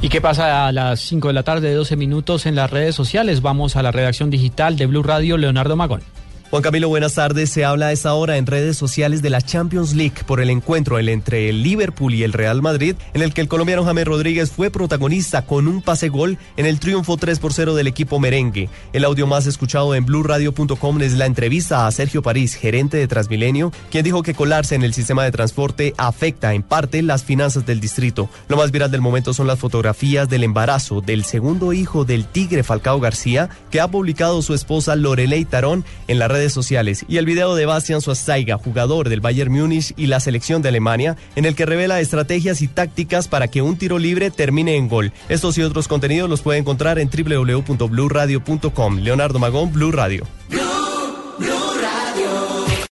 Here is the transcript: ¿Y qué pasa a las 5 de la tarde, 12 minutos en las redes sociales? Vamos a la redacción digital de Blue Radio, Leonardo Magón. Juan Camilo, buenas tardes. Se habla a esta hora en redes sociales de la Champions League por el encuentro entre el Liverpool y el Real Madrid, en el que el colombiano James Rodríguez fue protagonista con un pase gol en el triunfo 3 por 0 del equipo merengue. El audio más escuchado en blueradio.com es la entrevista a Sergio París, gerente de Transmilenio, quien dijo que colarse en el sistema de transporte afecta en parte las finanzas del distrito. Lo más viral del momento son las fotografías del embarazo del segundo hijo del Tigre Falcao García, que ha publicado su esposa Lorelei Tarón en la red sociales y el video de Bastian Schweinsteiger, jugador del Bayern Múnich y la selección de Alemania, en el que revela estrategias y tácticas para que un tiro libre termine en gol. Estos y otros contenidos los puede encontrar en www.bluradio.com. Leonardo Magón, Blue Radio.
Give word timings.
¿Y 0.00 0.08
qué 0.08 0.20
pasa 0.20 0.66
a 0.66 0.72
las 0.72 1.00
5 1.00 1.28
de 1.28 1.34
la 1.34 1.42
tarde, 1.42 1.72
12 1.72 1.96
minutos 1.96 2.46
en 2.46 2.56
las 2.56 2.70
redes 2.70 2.94
sociales? 2.94 3.40
Vamos 3.40 3.76
a 3.76 3.82
la 3.82 3.90
redacción 3.90 4.28
digital 4.28 4.76
de 4.76 4.86
Blue 4.86 5.02
Radio, 5.02 5.38
Leonardo 5.38 5.76
Magón. 5.76 6.02
Juan 6.50 6.62
Camilo, 6.62 6.88
buenas 6.88 7.14
tardes. 7.14 7.50
Se 7.50 7.64
habla 7.64 7.88
a 7.88 7.92
esta 7.92 8.14
hora 8.14 8.36
en 8.36 8.46
redes 8.46 8.76
sociales 8.76 9.22
de 9.22 9.30
la 9.30 9.42
Champions 9.42 9.94
League 9.94 10.22
por 10.26 10.40
el 10.40 10.50
encuentro 10.50 10.98
entre 11.00 11.48
el 11.48 11.62
Liverpool 11.62 12.14
y 12.14 12.22
el 12.22 12.32
Real 12.32 12.62
Madrid, 12.62 12.94
en 13.12 13.22
el 13.22 13.34
que 13.34 13.40
el 13.40 13.48
colombiano 13.48 13.84
James 13.84 14.04
Rodríguez 14.04 14.50
fue 14.52 14.70
protagonista 14.70 15.46
con 15.46 15.66
un 15.66 15.82
pase 15.82 16.10
gol 16.10 16.38
en 16.56 16.66
el 16.66 16.78
triunfo 16.78 17.16
3 17.16 17.40
por 17.40 17.52
0 17.52 17.74
del 17.74 17.88
equipo 17.88 18.20
merengue. 18.20 18.68
El 18.92 19.04
audio 19.04 19.26
más 19.26 19.46
escuchado 19.46 19.94
en 19.94 20.04
blueradio.com 20.04 21.00
es 21.00 21.14
la 21.14 21.26
entrevista 21.26 21.86
a 21.86 21.90
Sergio 21.90 22.22
París, 22.22 22.54
gerente 22.54 22.98
de 22.98 23.08
Transmilenio, 23.08 23.72
quien 23.90 24.04
dijo 24.04 24.22
que 24.22 24.34
colarse 24.34 24.76
en 24.76 24.84
el 24.84 24.94
sistema 24.94 25.24
de 25.24 25.32
transporte 25.32 25.94
afecta 25.96 26.54
en 26.54 26.62
parte 26.62 27.02
las 27.02 27.24
finanzas 27.24 27.66
del 27.66 27.80
distrito. 27.80 28.28
Lo 28.48 28.56
más 28.56 28.70
viral 28.70 28.90
del 28.90 29.00
momento 29.00 29.34
son 29.34 29.46
las 29.48 29.58
fotografías 29.58 30.28
del 30.28 30.44
embarazo 30.44 31.00
del 31.00 31.24
segundo 31.24 31.72
hijo 31.72 32.04
del 32.04 32.26
Tigre 32.26 32.62
Falcao 32.62 33.00
García, 33.00 33.48
que 33.70 33.80
ha 33.80 33.88
publicado 33.88 34.40
su 34.42 34.54
esposa 34.54 34.94
Lorelei 34.94 35.44
Tarón 35.44 35.84
en 36.06 36.18
la 36.18 36.28
red 36.34 36.48
sociales 36.48 37.04
y 37.08 37.18
el 37.18 37.26
video 37.26 37.54
de 37.54 37.64
Bastian 37.64 38.00
Schweinsteiger, 38.00 38.56
jugador 38.56 39.08
del 39.08 39.20
Bayern 39.20 39.52
Múnich 39.52 39.92
y 39.96 40.06
la 40.06 40.18
selección 40.20 40.62
de 40.62 40.68
Alemania, 40.70 41.16
en 41.36 41.44
el 41.44 41.54
que 41.54 41.64
revela 41.64 42.00
estrategias 42.00 42.60
y 42.60 42.68
tácticas 42.68 43.28
para 43.28 43.48
que 43.48 43.62
un 43.62 43.76
tiro 43.76 43.98
libre 43.98 44.30
termine 44.30 44.76
en 44.76 44.88
gol. 44.88 45.12
Estos 45.28 45.56
y 45.58 45.62
otros 45.62 45.86
contenidos 45.86 46.28
los 46.28 46.42
puede 46.42 46.58
encontrar 46.58 46.98
en 46.98 47.08
www.bluradio.com. 47.08 48.98
Leonardo 48.98 49.38
Magón, 49.38 49.72
Blue 49.72 49.92
Radio. 49.92 50.26